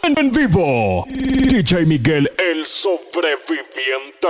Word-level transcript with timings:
en, 0.00 0.30
vivo. 0.30 1.04
DJ 1.08 1.84
Miguel, 1.84 2.30
el 2.38 2.64
sobreviviente. 2.64 4.28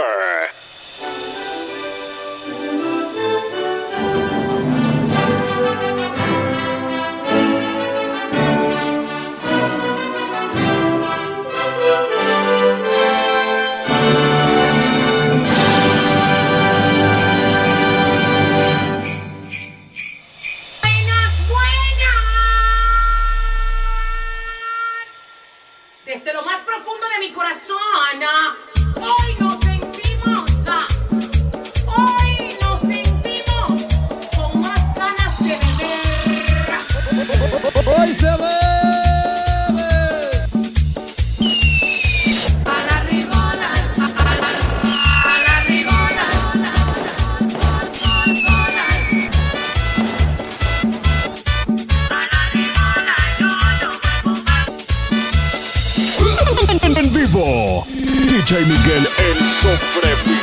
J. 58.52 58.66
Miguel, 58.66 59.08
el 59.30 59.46
sofrefri. 59.46 60.41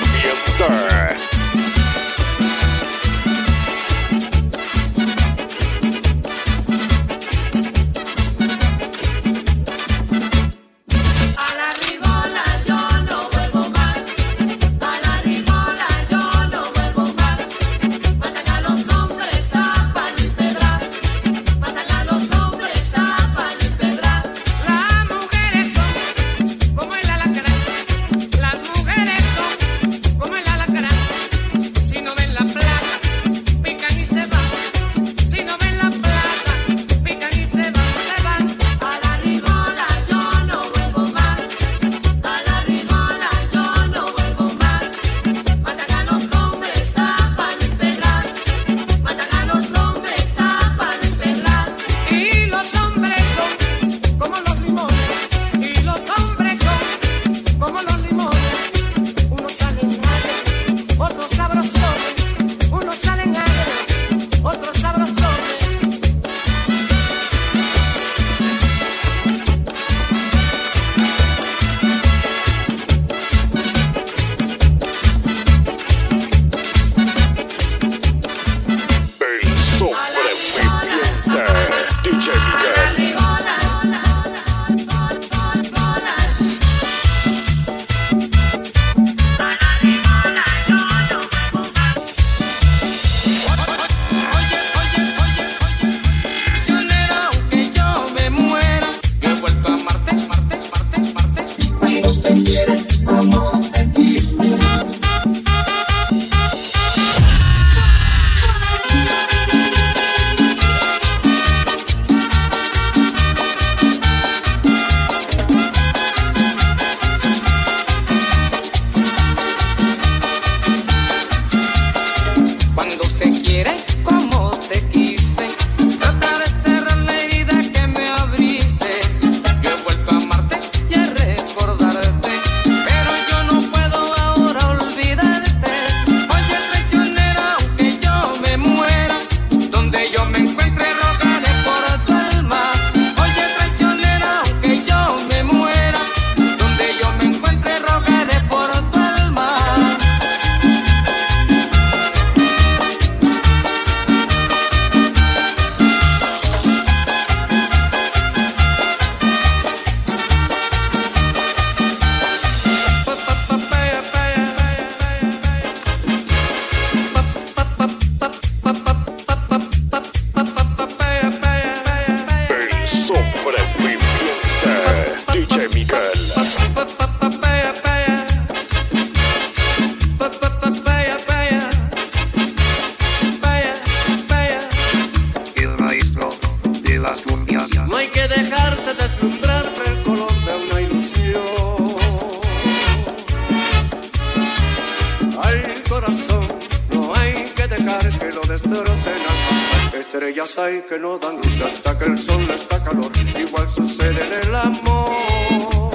hasta 201.62 201.98
que 201.98 202.06
el 202.06 202.18
sol 202.18 202.42
está 202.54 202.82
calor. 202.84 203.12
Igual 203.38 203.70
sucede 203.70 204.20
en 204.28 204.48
el 204.48 204.56
amor. 204.56 205.92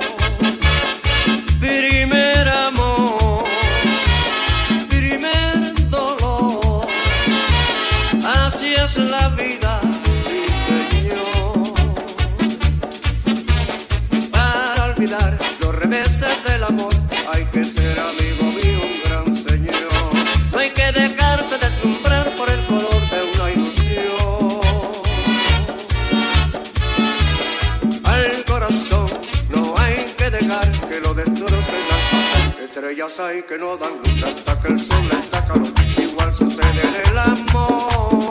Primer 1.61 2.49
amor, 2.49 3.45
primer 4.89 5.91
dolor. 5.91 6.87
Así 8.45 8.75
es 8.75 8.97
la 8.97 9.29
vida. 9.31 9.81
sí 10.27 10.41
señor 10.67 11.75
Para 14.31 14.85
olvidar 14.91 15.39
los 15.61 15.75
reveses 15.77 16.45
del 16.45 16.65
amor 16.65 16.93
hay 17.33 17.45
que 17.47 17.65
ser 17.65 17.99
amigo 17.99 18.45
mío 18.59 18.81
un 18.91 18.97
gran 19.09 19.35
señor 19.35 19.75
no 20.53 20.59
hay 20.59 20.71
que 20.71 20.93
dejarse 20.93 21.59
de 21.59 21.71
estrellas 33.07 33.21
hay 33.21 33.43
que 33.43 33.59
no 33.59 33.77
dan 33.77 33.97
luz 33.97 34.23
hasta 34.23 34.61
que 34.61 34.69
el 34.69 34.79
sol 34.79 35.05
está 35.13 35.45
calor. 35.47 35.69
Igual 35.99 36.33
sucede 36.33 36.83
en 36.87 37.11
el 37.11 37.19
amor. 37.19 38.25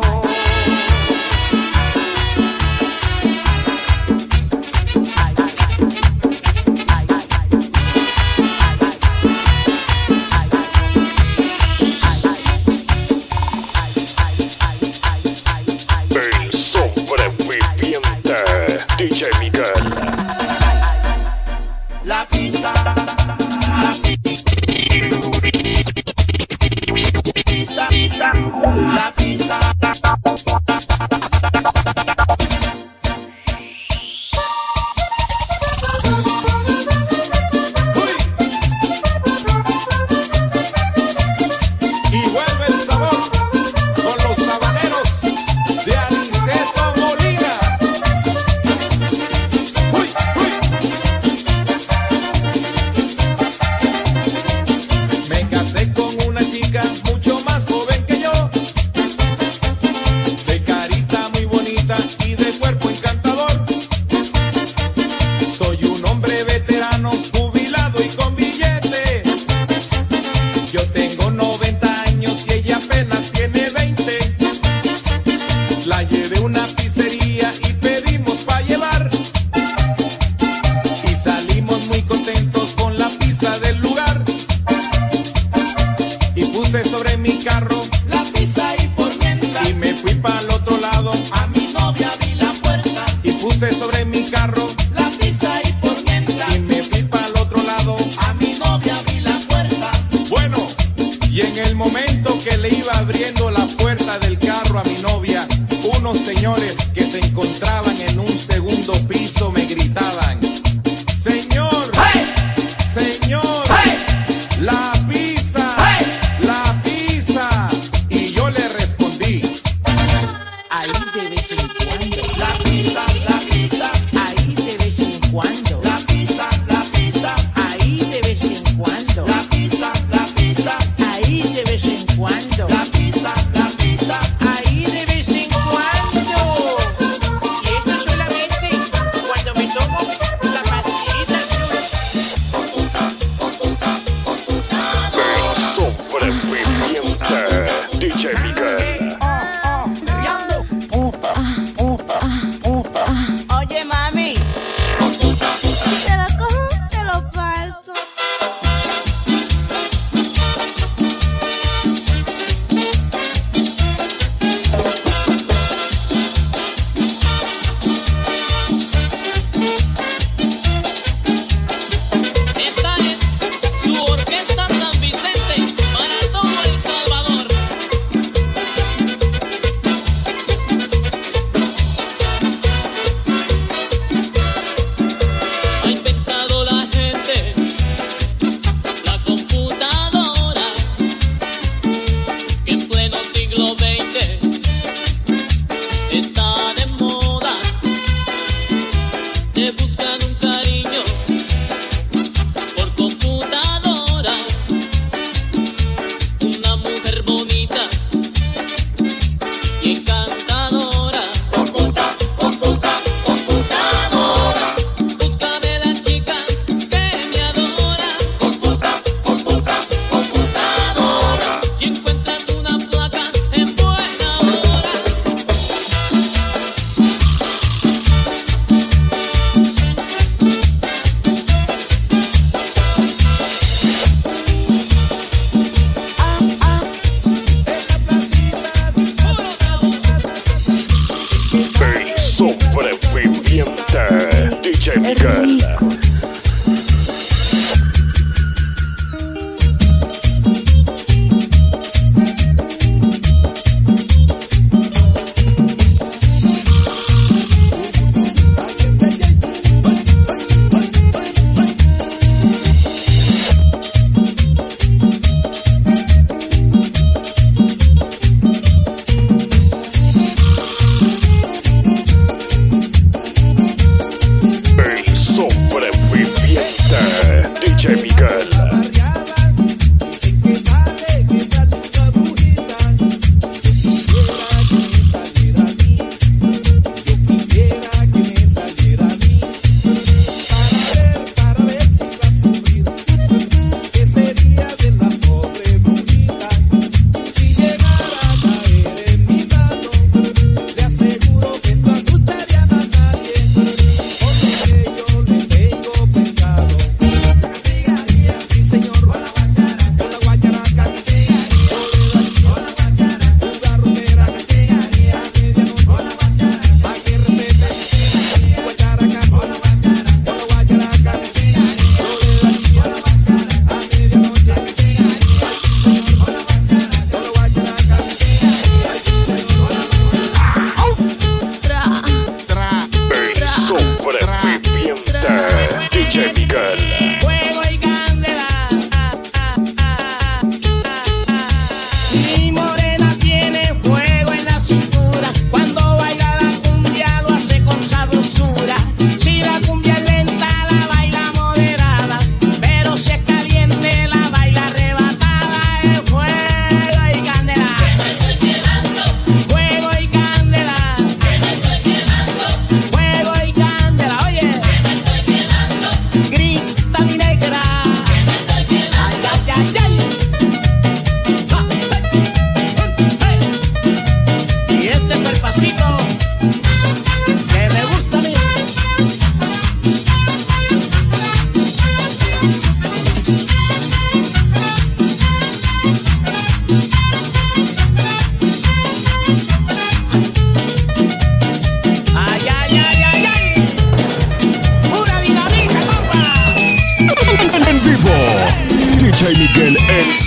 DJ 18.98 19.30
Miguel. 19.40 19.83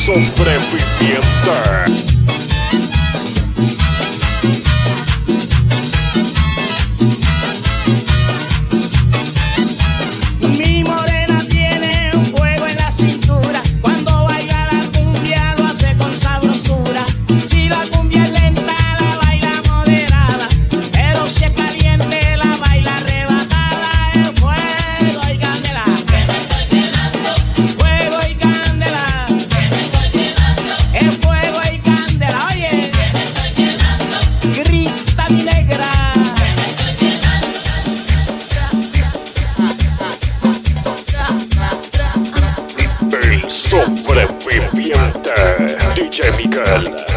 sobre 0.06 0.55
sobreviviente. 44.16 45.30
DJ 45.94 46.30
Miguel. 46.38 47.15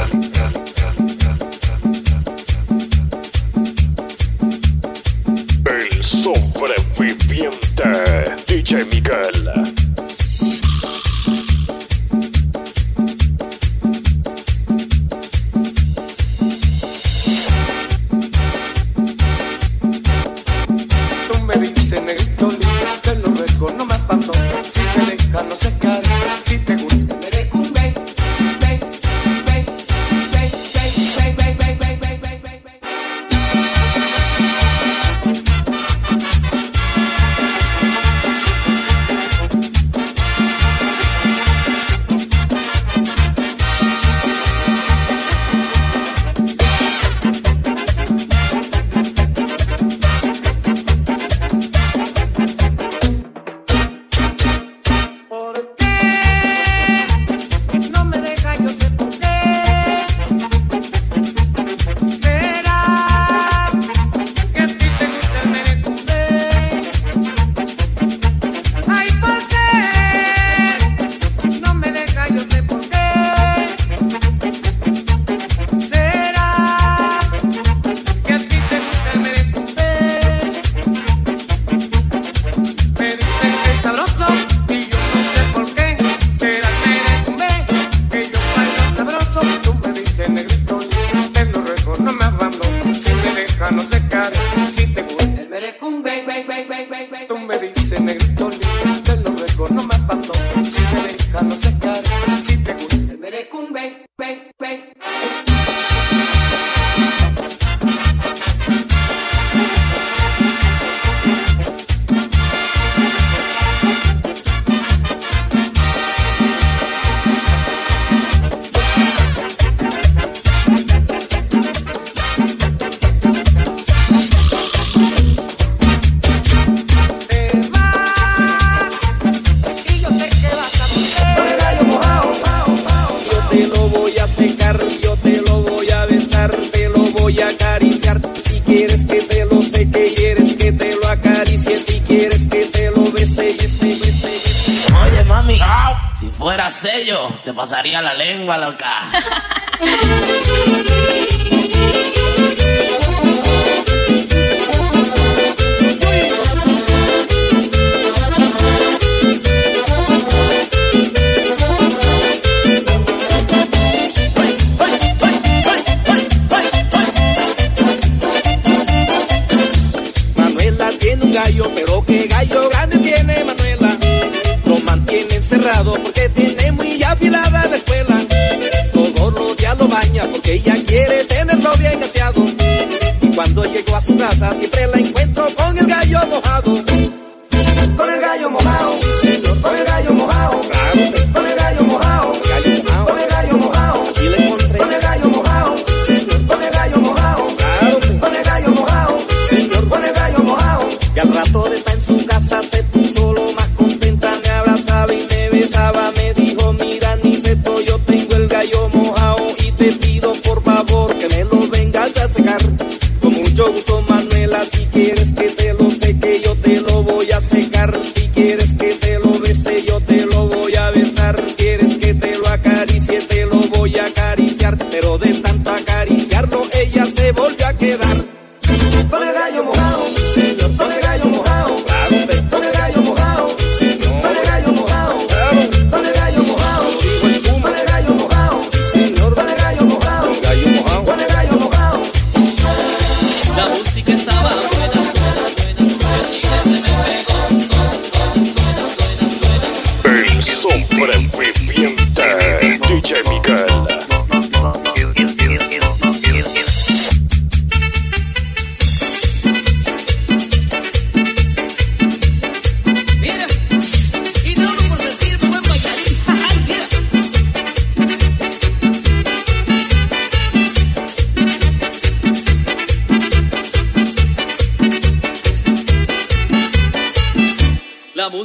acaba 205.80 206.19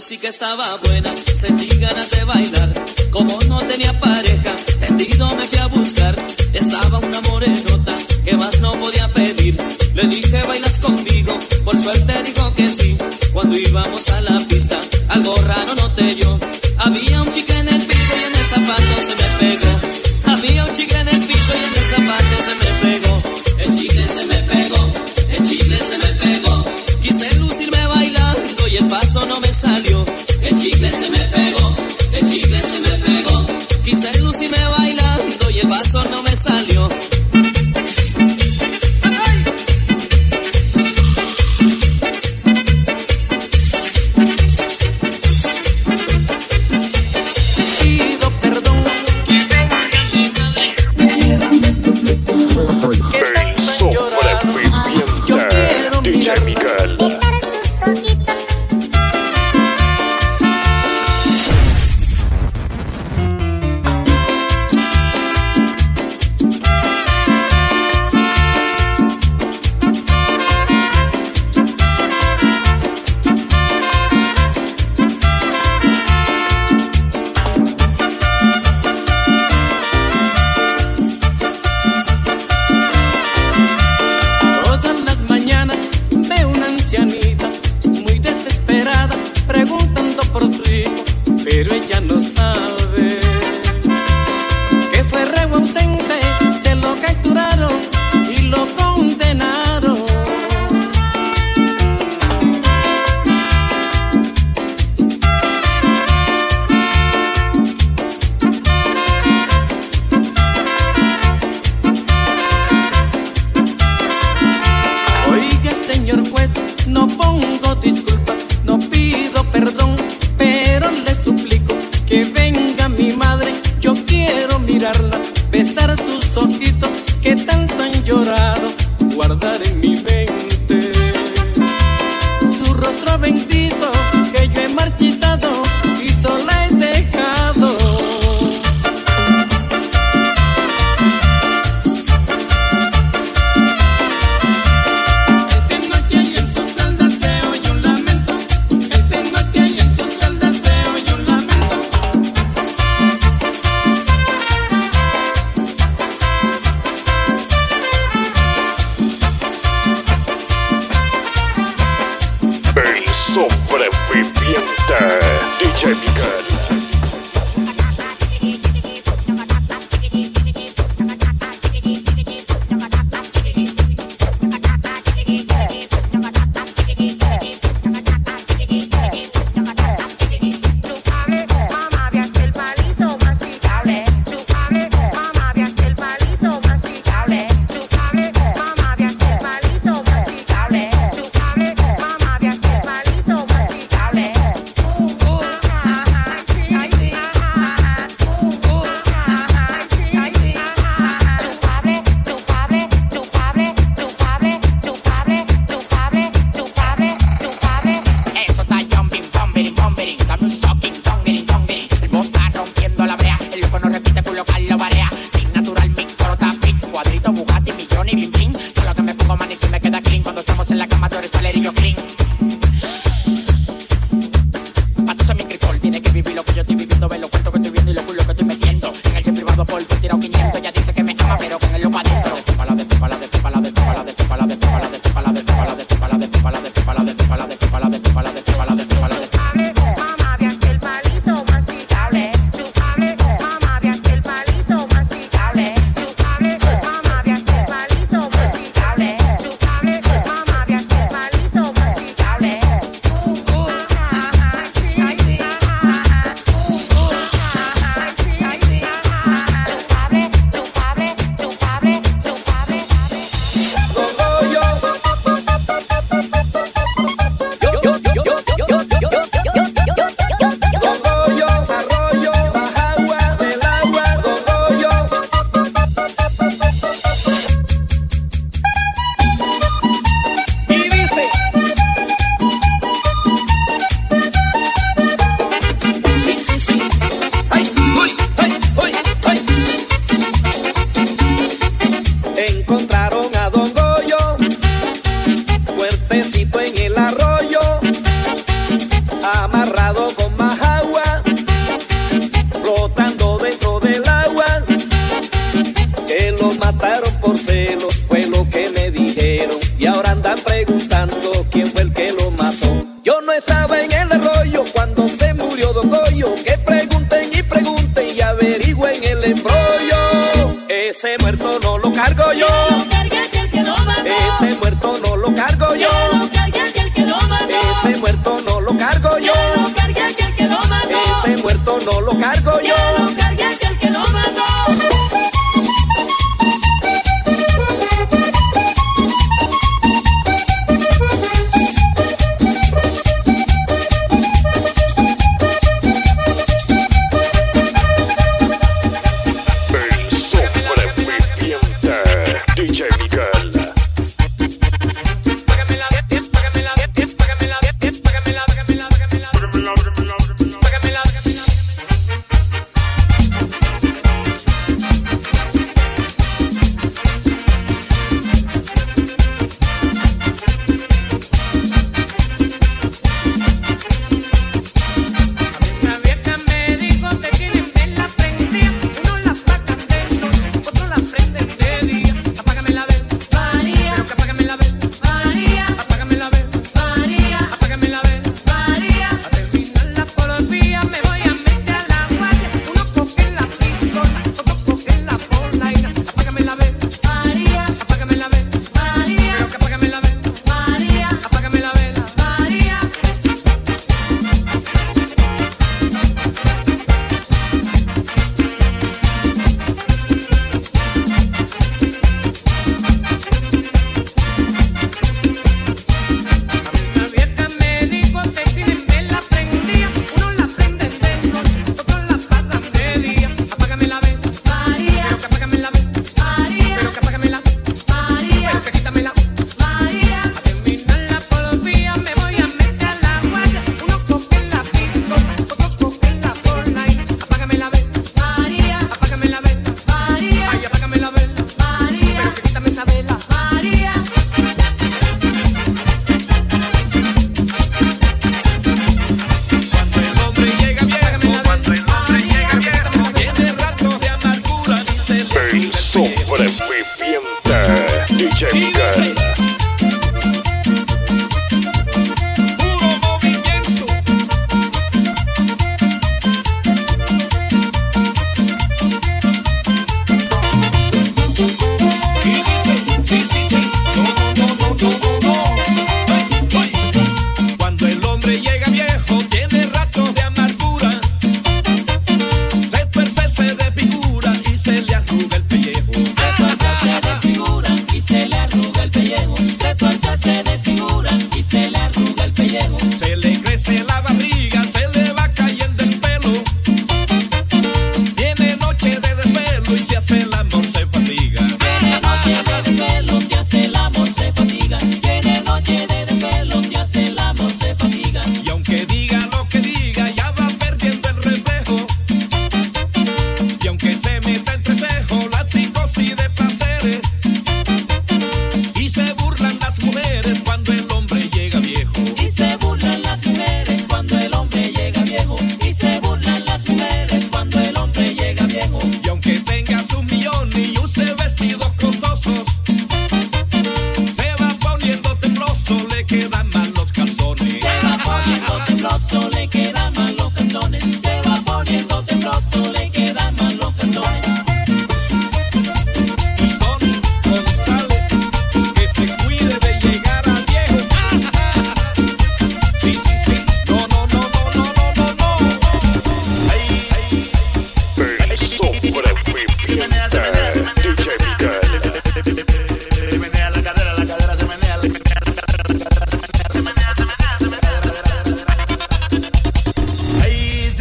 música 0.05 0.29
estaba 0.29 0.77
buena. 0.87 1.14
bailando 34.51 35.51
y 35.51 35.61
el 35.61 35.69
paso 35.69 36.05
no 36.11 36.23
me 36.23 36.37
salió. 36.37 36.94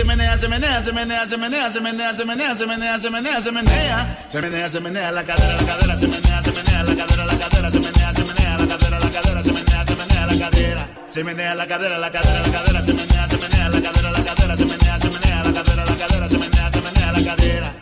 se 0.04 0.08
menea, 0.08 0.38
se 0.38 0.48
menea, 0.50 0.82
se 0.82 0.92
menea, 0.92 1.26
se 1.26 1.38
menea, 1.38 1.70
se 1.70 1.80
menea, 1.80 2.14
se 2.14 2.26
menea, 2.26 2.56
se 2.58 2.66
menea, 2.68 2.98
se 3.00 3.10
menea, 3.10 3.42
se 3.42 3.52
menea, 3.52 4.12
se 4.28 4.42
menea, 4.42 4.70
se 4.70 4.82
menea, 4.82 5.12
la 5.12 5.24
cadera, 5.24 5.56
la 5.56 5.66
cadera, 5.66 5.96
se 5.96 6.08
menea, 6.08 6.44
se 6.44 6.52
menea, 6.52 6.84
la 6.84 6.96
cadera, 6.96 7.26
la 7.26 7.38
cadera, 7.38 7.72
se 7.72 7.80
menea, 7.80 8.14
se 8.14 8.24
menea, 8.24 8.58
la 8.58 8.68
cadera, 8.68 9.00
la 9.00 9.10
cadera, 9.10 9.42
se 9.42 9.52
menea, 9.54 9.86
se 9.86 9.96
menea, 9.96 10.26
la 10.26 10.38
cadera, 10.38 10.90
se 11.06 11.24
menea, 11.24 11.56
la 11.56 11.68
cadera, 11.68 11.98
la 11.98 12.12
cadera, 12.12 12.42
la 12.42 12.52
cadera, 12.52 12.82
se 12.82 12.94
menea, 12.94 13.30
se 13.30 13.38
menea, 13.38 13.70
la 13.70 13.82
cadera, 13.82 14.12
la 14.12 14.24
cadera, 14.24 14.58
se 14.58 14.66
menea, 14.66 15.00
se 15.00 15.10
menea, 15.10 15.44
la 15.44 15.54
cadera, 15.54 15.86
la 15.86 15.96
cadera, 15.96 16.28
se 16.28 16.38
menea, 16.38 16.72
se 16.74 16.82
menea, 16.82 17.12
la 17.14 17.24
cadera. 17.24 17.76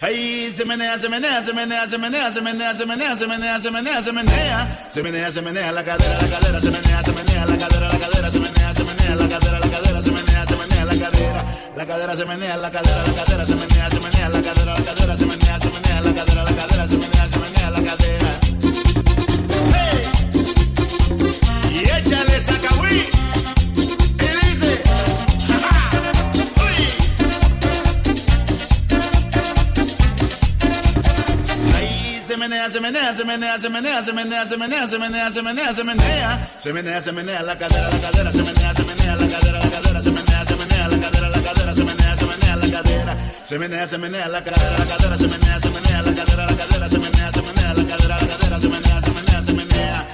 Hey, 0.00 0.50
se 0.52 0.64
menea, 0.64 0.98
se 0.98 1.08
menea, 1.08 1.42
se 1.42 1.52
menea, 1.52 1.86
se 1.88 1.98
menea, 1.98 2.30
se 2.30 2.42
menea, 2.42 2.74
se 2.74 2.86
menea, 2.86 3.16
se 3.16 3.26
menea, 3.26 3.60
se 3.60 3.70
menea, 3.70 4.02
se 4.02 4.12
menea, 4.12 4.66
se 4.88 5.02
menea, 5.02 5.30
se 5.30 5.42
menea 5.42 5.72
la 5.72 5.84
cadera, 5.84 6.22
la 6.22 6.28
cadera, 6.28 6.60
se 6.60 6.70
menea, 6.70 7.02
se 7.02 7.12
menea, 7.12 7.46
la 7.46 7.57
La 11.88 11.94
cadera 11.94 12.14
se 12.14 12.26
menea, 12.26 12.54
la 12.58 12.70
cadera, 12.70 13.02
la 13.06 13.14
cadera 13.14 13.46
se 13.46 13.54
menea, 13.54 13.88
se 13.88 13.98
menea, 13.98 14.28
la 14.28 14.42
cadera, 14.42 14.74
la 14.74 14.84
cadera 14.84 15.16
se 15.16 15.24
menea, 15.24 15.58
se 15.58 15.70
menea, 15.70 16.00
la 16.02 16.12
cadera, 16.12 16.44
la 16.44 16.52
cadera 16.52 16.86
se 16.86 16.96
menea, 16.98 17.28
se 17.28 17.38
menea, 17.38 17.70
la 17.70 17.82
cadera. 17.82 18.28
Hey. 19.72 20.02
Y 21.72 21.78
échale 21.78 22.40
sacahuí. 22.42 23.08
Y 24.18 24.46
dice. 24.46 24.82
se 32.26 32.36
menea, 32.36 32.68
se 32.68 32.80
menea, 32.80 33.14
se 33.14 33.24
menea, 33.24 33.58
se 33.58 33.70
menea, 33.70 34.02
se 34.02 34.12
menea, 34.12 34.44
se 34.44 34.58
menea, 34.58 34.86
se 34.86 34.98
menea, 34.98 35.30
se 35.30 35.32
menea, 35.32 35.32
se 35.32 35.42
menea, 35.42 35.72
se 35.72 35.84
menea, 35.84 36.48
se 36.58 36.72
menea, 36.74 37.00
se 37.00 37.12
menea, 37.12 37.42
la 37.42 37.56
cadera, 37.56 37.88
la 37.88 37.98
cadera, 37.98 38.30
se 38.30 38.42
menea, 38.42 38.74
se 38.74 38.84
menea, 38.84 39.16
la 39.16 39.26
cadera, 39.26 39.58
la 39.58 39.70
cadera. 39.70 39.87
Se 43.48 43.58
menea, 43.58 43.86
se 43.86 43.96
menea 43.96 44.28
la 44.28 44.44
cadera, 44.44 44.78
la 44.78 44.84
cadera, 44.84 45.16
se 45.16 45.26
menea, 45.26 45.58
se 45.58 45.70
menea 45.70 46.02
la 46.02 46.12
cadera, 46.12 46.44
la 46.44 46.54
cadera, 46.54 46.86
se 46.86 46.98
menea, 46.98 47.32
se 47.32 47.40
menea 47.40 47.72
la 47.72 47.84
cadera, 47.86 48.18
la 48.18 48.26
cadera, 48.26 48.60
se 48.60 48.68
menea, 48.68 49.00
se 49.00 49.10
menea, 49.10 49.40
se 49.40 49.52
menea. 49.54 50.06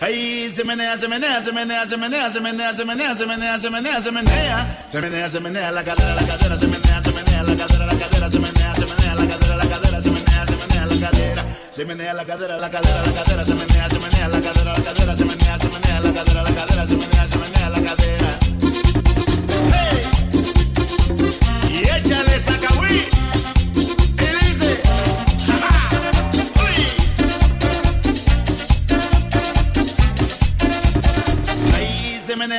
Ay, 0.00 0.50
se 0.50 0.64
menea, 0.64 0.98
se 0.98 1.06
menea, 1.06 1.40
se 1.40 1.52
menea, 1.52 1.86
se 1.86 1.96
menea, 1.96 2.28
se 2.30 2.40
menea, 2.40 2.72
se 2.74 2.84
menea, 2.84 3.14
se 3.14 3.26
menea, 3.26 3.58
se 3.60 3.70
menea, 3.70 4.00
se 4.00 4.10
menea, 4.10 4.66
se 4.88 5.00
menea, 5.00 5.28
se 5.30 5.40
menea 5.40 5.70
la 5.70 5.84
cadera, 5.84 6.14
la 6.16 6.26
cadera, 6.26 6.56
se 6.56 6.66
menea, 6.66 7.02
se 7.04 7.12
menea 7.12 7.42
la 7.44 7.54
cadera, 7.54 7.86
la 7.86 7.94
cadera, 7.94 8.28
se 8.28 8.38
menea, 8.40 8.74
se 8.74 8.86
menea 8.86 9.14
la 9.14 9.26
cadera, 9.28 9.56
la 9.56 9.66
cadera, 9.70 10.00
se 10.02 10.10
menea, 10.10 10.46
se 10.46 10.56
menea 10.56 10.86
la 10.86 10.96
cadera, 10.98 11.46
se 11.70 11.84
menea 11.84 12.14
la 12.14 12.24
cadera, 12.24 12.56
la 12.58 12.70
cadera, 12.70 13.02
la 13.06 13.12
cadera, 13.12 13.44
se 13.44 13.54
menea, 13.54 13.88
se 13.88 13.98
menea 14.00 14.28
la 14.28 14.40
cadera, 14.40 14.72
la 14.72 14.82
cadera, 14.82 15.14
se 15.14 15.24
menea, 15.26 15.58
se 15.58 15.68
menea 15.68 16.00
la 16.00 16.12
cadera, 16.12 16.39